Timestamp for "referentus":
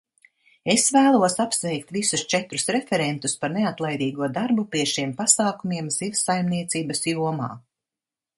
2.77-3.37